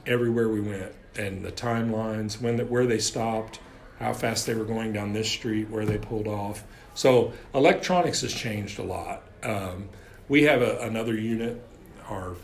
[0.06, 3.60] everywhere we went, and the timelines, when the, where they stopped,
[4.00, 6.64] how fast they were going down this street, where they pulled off.
[6.94, 9.24] So electronics has changed a lot.
[9.44, 9.90] Um,
[10.30, 11.62] we have a, another unit,
[12.08, 12.36] our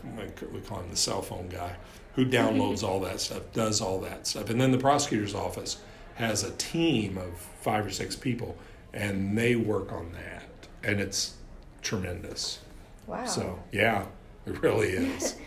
[0.52, 1.76] we call him the cell phone guy,
[2.14, 5.80] who downloads all that stuff, does all that stuff, and then the prosecutor's office
[6.14, 8.56] has a team of five or six people,
[8.92, 11.34] and they work on that, and it's
[11.82, 12.60] tremendous.
[13.06, 13.24] Wow.
[13.24, 14.06] So yeah,
[14.46, 15.36] it really is.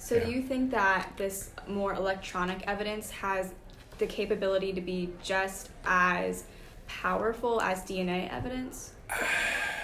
[0.00, 0.24] So Yeah.
[0.24, 3.52] do you think that this more electronic evidence has
[3.98, 6.44] the capability to be just as
[6.86, 8.92] powerful as DNA evidence?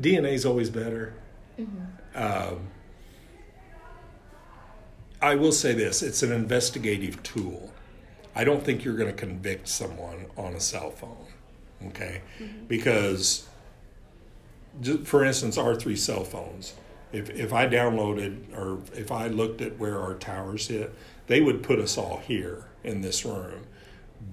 [0.00, 1.14] DNA is always better.
[2.14, 2.68] Um,
[5.22, 7.72] I will say this it's an investigative tool.
[8.34, 11.26] I don't think you're going to convict someone on a cell phone,
[11.86, 12.22] okay?
[12.66, 13.46] Because,
[15.04, 16.74] for instance, our three cell phones,
[17.12, 20.92] if, if I downloaded or if I looked at where our towers hit,
[21.28, 23.66] they would put us all here in this room,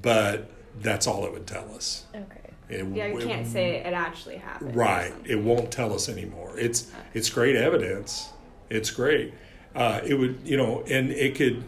[0.01, 0.49] but
[0.81, 2.05] that's all it would tell us.
[2.15, 2.40] Okay.
[2.71, 4.75] It- Yeah, you it- can't say it actually happened.
[4.75, 5.13] Right.
[5.25, 6.57] It won't tell us anymore.
[6.57, 8.29] It's it's great evidence.
[8.69, 9.33] It's great.
[9.75, 11.63] Uh, it would you know, and it could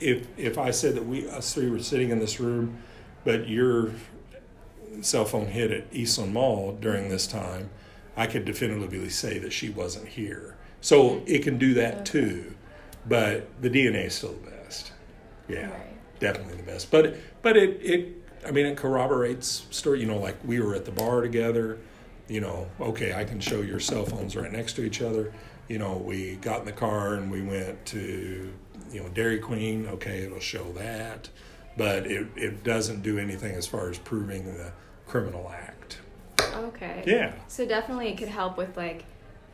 [0.00, 2.78] if if I said that we us three were sitting in this room,
[3.24, 3.90] but your
[5.02, 7.70] cell phone hit at Eastland Mall during this time,
[8.16, 10.56] I could definitively say that she wasn't here.
[10.80, 12.54] So it can do that too,
[13.08, 14.92] but the DNA is still the best.
[15.48, 16.18] Yeah, Right.
[16.20, 16.90] definitely the best.
[16.90, 18.08] But but it it
[18.46, 20.00] I mean it corroborates story.
[20.00, 21.78] You know, like we were at the bar together.
[22.28, 25.32] You know, okay, I can show your cell phones right next to each other.
[25.68, 28.52] You know, we got in the car and we went to
[28.92, 29.86] you know Dairy Queen.
[29.86, 31.28] Okay, it'll show that,
[31.76, 34.72] but it it doesn't do anything as far as proving the
[35.06, 35.98] criminal act.
[36.54, 37.02] Okay.
[37.06, 37.32] Yeah.
[37.48, 39.04] So definitely it could help with like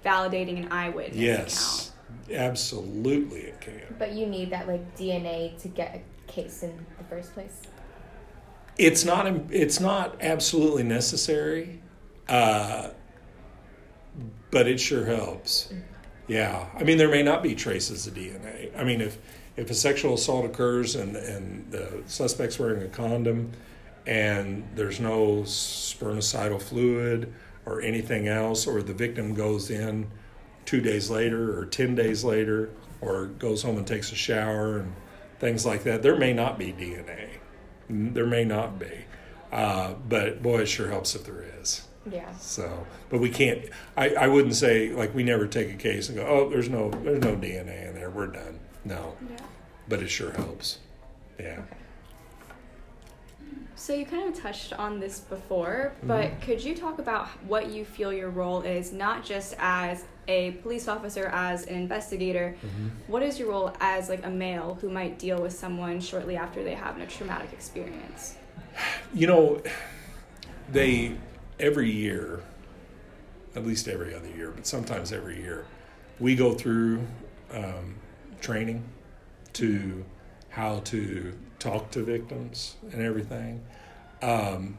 [0.04, 1.92] validating an eyewitness Yes,
[2.32, 3.94] absolutely, it can.
[3.98, 7.62] But you need that like DNA to get a case in the first place.
[8.78, 9.26] It's not.
[9.50, 11.80] It's not absolutely necessary,
[12.28, 12.88] uh,
[14.50, 15.72] but it sure helps.
[16.28, 18.76] Yeah, I mean, there may not be traces of DNA.
[18.76, 19.18] I mean, if
[19.56, 23.52] if a sexual assault occurs and and the suspect's wearing a condom,
[24.06, 27.32] and there's no spermicidal fluid
[27.66, 30.10] or anything else, or the victim goes in
[30.64, 32.70] two days later or ten days later,
[33.02, 34.92] or goes home and takes a shower and
[35.38, 37.28] things like that, there may not be DNA.
[37.92, 38.90] There may not be,
[39.52, 41.82] uh, but boy, it sure helps if there is.
[42.10, 42.32] Yeah.
[42.36, 43.66] So, but we can't.
[43.96, 46.90] I, I wouldn't say like we never take a case and go, oh, there's no
[46.90, 48.08] there's no DNA in there.
[48.10, 48.58] We're done.
[48.84, 49.36] No, Yeah.
[49.88, 50.78] but it sure helps.
[51.38, 51.60] Yeah.
[53.74, 56.40] So you kind of touched on this before, but Mm-hmm.
[56.42, 60.88] could you talk about what you feel your role is, not just as a police
[60.88, 62.56] officer, as an investigator?
[62.64, 62.88] Mm-hmm.
[63.10, 66.62] What is your role as like a male who might deal with someone shortly after
[66.62, 68.36] they have a traumatic experience?
[69.12, 69.62] You know,
[70.70, 71.16] they
[71.58, 72.42] every year,
[73.54, 75.66] at least every other year, but sometimes every year,
[76.18, 77.06] we go through
[77.52, 77.96] um,
[78.40, 78.84] training
[79.54, 80.04] to
[80.50, 83.62] how to talk to victims and everything.
[84.20, 84.78] Um,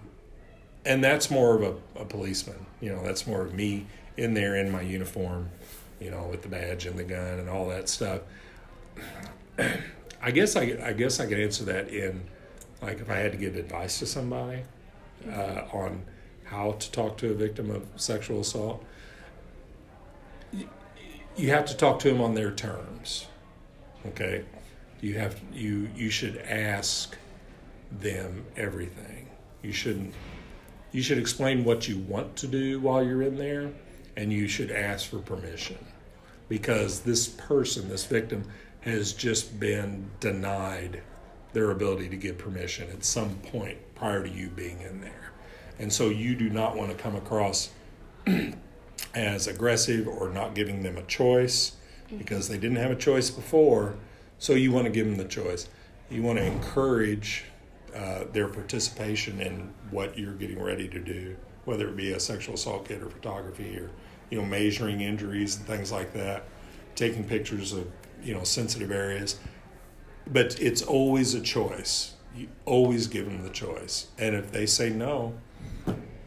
[0.86, 1.62] and that's more of
[1.95, 5.49] a, a policeman, you know, that's more of me in there in my uniform,
[5.99, 8.21] you know, with the badge and the gun and all that stuff.
[10.21, 12.23] I guess I, I guess I could answer that in
[12.82, 14.63] like if I had to give advice to somebody
[15.30, 16.04] uh, on
[16.45, 18.84] how to talk to a victim of sexual assault,
[21.36, 23.28] you, have to talk to them on their terms.
[24.06, 24.43] Okay,
[25.02, 27.17] you have you you should ask
[27.91, 29.30] them everything.
[29.62, 30.13] You shouldn't.
[30.91, 33.71] You should explain what you want to do while you're in there,
[34.15, 35.78] and you should ask for permission
[36.49, 38.43] because this person, this victim,
[38.82, 41.02] has just been denied
[41.54, 45.32] their ability to get permission at some point prior to you being in there.
[45.80, 47.69] And so you do not want to come across
[49.15, 51.73] as aggressive or not giving them a choice
[52.17, 53.96] because they didn't have a choice before.
[54.40, 55.69] So you want to give them the choice.
[56.10, 57.46] You want to encourage
[57.96, 61.35] uh, their participation in what you're getting ready to do,
[61.66, 63.90] whether it be a sexual assault kit or photography or
[64.30, 66.44] you know measuring injuries and things like that,
[66.96, 67.88] taking pictures of
[68.24, 69.40] you know sensitive areas.
[70.28, 72.14] But it's always a choice.
[72.36, 75.34] You always give them the choice, and if they say no,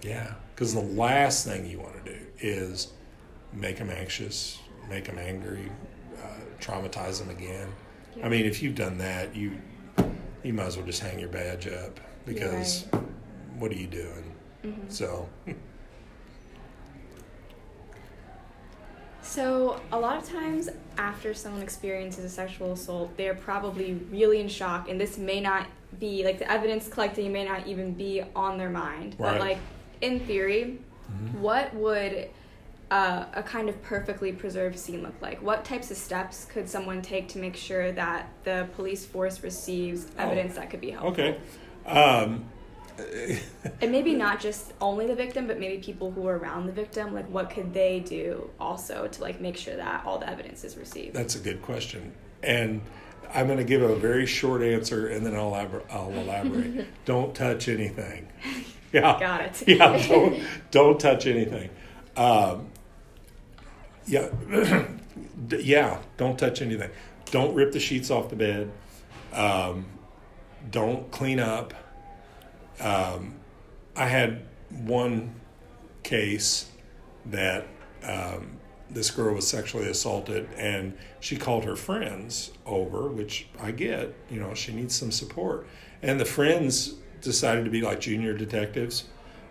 [0.02, 2.88] yeah, because the last thing you want to do is
[3.52, 4.58] make them anxious,
[4.88, 5.70] make them angry,
[6.22, 6.28] uh,
[6.60, 7.68] traumatize them again.
[8.22, 9.52] I mean, if you've done that, you
[10.44, 11.98] you might as well just hang your badge up.
[12.24, 12.84] because
[13.58, 14.25] what are you doing?
[14.66, 14.90] Mhm.
[14.92, 15.28] So,
[19.22, 24.48] So, a lot of times after someone experiences a sexual assault, they're probably really in
[24.48, 25.66] shock, and this may not
[25.98, 29.16] be like the evidence collecting may not even be on their mind.
[29.18, 29.32] Right.
[29.32, 29.58] But, like,
[30.00, 30.78] in theory,
[31.10, 31.40] Mhm.
[31.40, 32.28] what would
[32.88, 35.42] uh, a kind of perfectly preserved scene look like?
[35.42, 40.06] What types of steps could someone take to make sure that the police force receives
[40.16, 40.22] Oh.
[40.22, 41.10] evidence that could be helpful?
[41.10, 41.36] okay.
[41.84, 42.44] Um,
[43.82, 47.12] And maybe not just only the victim, but maybe people who are around the victim.
[47.14, 50.76] Like, what could they do also to like make sure that all the evidence is
[50.76, 51.14] received?
[51.14, 52.12] That's a good question.
[52.42, 52.80] And
[53.34, 56.86] I'm going to give a very short answer and then I'll, elabor- I'll elaborate.
[57.04, 58.28] don't touch anything.
[58.92, 59.18] Yeah.
[59.20, 59.64] Got it.
[59.68, 61.70] Yeah, don't, don't touch anything.
[62.16, 62.68] Um,
[64.06, 64.28] yeah,
[65.50, 66.90] yeah, don't touch anything.
[67.26, 68.70] Don't rip the sheets off the bed.
[69.32, 69.86] Um,
[70.70, 71.74] don't clean up.
[72.80, 73.36] Um,
[73.94, 75.34] I had one
[76.02, 76.70] case
[77.26, 77.66] that
[78.04, 78.58] um,
[78.90, 84.38] this girl was sexually assaulted and she called her friends over, which I get, you
[84.38, 85.66] know, she needs some support.
[86.02, 89.04] And the friends decided to be like junior detectives.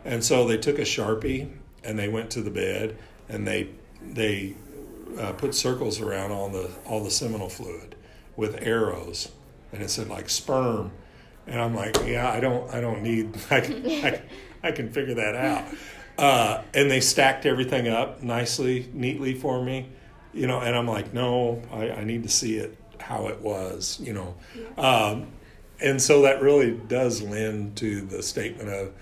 [0.05, 1.51] And so they took a Sharpie
[1.83, 2.97] and they went to the bed
[3.29, 3.69] and they
[4.01, 4.55] they
[5.19, 7.95] uh, put circles around all the all the seminal fluid
[8.35, 9.31] with arrows
[9.71, 10.91] and it said like sperm
[11.47, 14.21] and I'm like, yeah, I don't, I don't need, I can, I,
[14.63, 15.65] I can figure that out.
[16.17, 19.85] Uh, and they stacked everything up nicely, neatly for me,
[20.33, 20.61] you know.
[20.61, 24.33] And I'm like, no, I, I need to see it how it was, you know.
[24.77, 25.27] Um,
[25.81, 28.93] and so that really does lend to the statement of,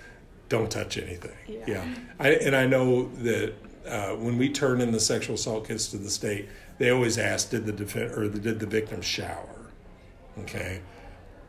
[0.49, 1.35] don't touch anything.
[1.67, 1.85] Yeah.
[2.19, 3.53] I, and I know that
[3.87, 7.49] uh, when we turn in the sexual assault kits to the state, they always ask,
[7.51, 9.71] did the defend or did the victim shower?
[10.39, 10.81] Okay.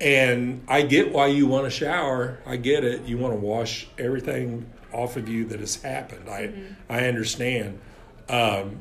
[0.01, 2.39] And I get why you want to shower.
[2.45, 3.05] I get it.
[3.07, 6.29] You want to wash everything off of you that has happened.
[6.29, 6.53] I
[6.89, 7.81] I understand.
[8.29, 8.81] Um,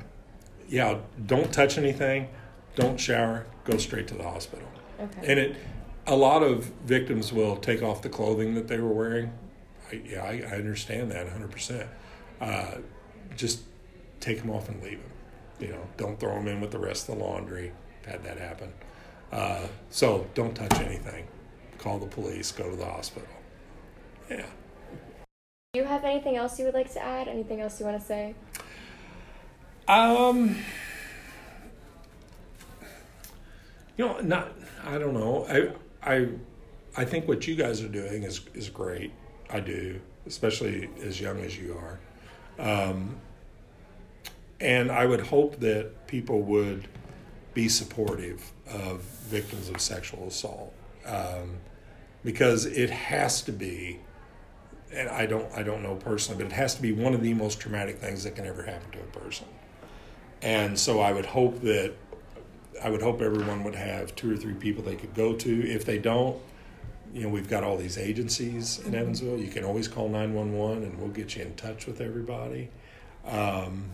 [0.68, 2.30] yeah, don't touch anything.
[2.76, 3.46] Don't shower.
[3.66, 4.68] Go straight to the hospital.
[5.00, 5.32] Okay.
[5.32, 5.56] And it,
[6.08, 9.34] a lot of victims will take off the clothing that they were wearing.
[9.92, 11.88] I, yeah, I, I understand that 100%.
[12.42, 12.78] Uh,
[13.36, 13.62] just
[14.20, 15.12] take them off and leave them.
[15.60, 17.72] You know, don't throw them in with the rest of the laundry.
[18.02, 18.74] I've had that happen.
[19.34, 21.28] Uh, so don't touch anything.
[21.80, 22.52] Call the police.
[22.52, 23.28] Go to the hospital.
[24.30, 24.46] Yeah.
[25.74, 27.28] Do you have anything else you would like to add?
[27.28, 28.36] Anything else you want to say?
[29.88, 30.56] Um,
[33.98, 34.54] you know, not.
[34.86, 35.46] I don't know.
[35.50, 36.28] I I
[36.96, 39.12] I think what you guys are doing is is great.
[39.50, 42.00] I do, especially as young as you are.
[42.60, 43.18] Um,
[44.60, 46.88] and I would hope that people would
[47.56, 50.74] be supportive of victims of sexual assault
[51.06, 51.58] um,
[52.24, 54.00] because it has to be
[54.94, 57.34] and I don't I don't know personally, but it has to be one of the
[57.34, 59.48] most traumatic things that can ever happen to a person.
[60.42, 61.94] And so I would hope that
[62.84, 65.68] I would hope everyone would have two or three people they could go to.
[65.68, 66.40] If they don't,
[67.14, 69.38] you know, we've got all these agencies in Evansville.
[69.38, 72.70] You can always call nine one one, and we'll get you in touch with everybody.
[73.26, 73.90] Um,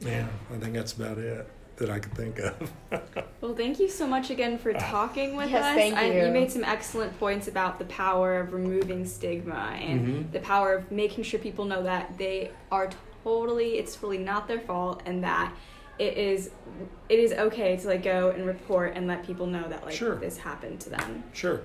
[0.00, 2.72] yeah, I think that's about it that I could think of.
[3.40, 5.74] Well, thank you so much again for talking with Yes, us.
[5.76, 6.24] thank I- you.
[6.26, 10.32] you made some excellent points about the power of removing stigma and Mhm.
[10.32, 12.88] the power of making sure people know that they are
[13.22, 15.52] totally, it's totally not their fault, and that
[15.98, 16.50] it is,
[17.10, 20.14] it is okay to like go and report and let people know that like Sure.
[20.16, 21.22] this happened to them.
[21.34, 21.60] sure.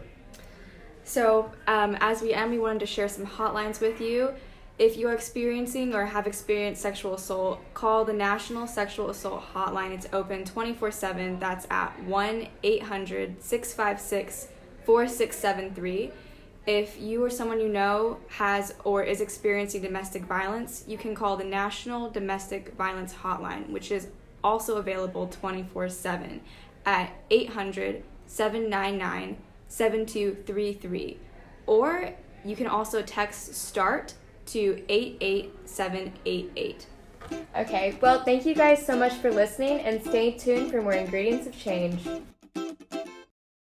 [1.06, 4.34] So, um, as we end, we wanted to share some hotlines with you.
[4.80, 9.92] If you are experiencing or have experienced sexual assault, call the National Sexual Assault Hotline.
[9.92, 11.38] It's open 24 7.
[11.38, 14.48] That's at 1 800 656
[14.86, 16.12] 4673.
[16.66, 21.36] If you or someone you know has or is experiencing domestic violence, you can call
[21.36, 24.08] the National Domestic Violence Hotline, which is
[24.46, 26.40] also available 24 7
[26.86, 29.36] at 800 799
[29.68, 31.20] 7233.
[31.68, 32.14] Or
[32.46, 34.14] you can also text START
[34.52, 36.86] to 88788.
[37.58, 41.48] Okay, well, thank you guys so much for listening and stay tuned for more ingredients
[41.48, 42.08] of change.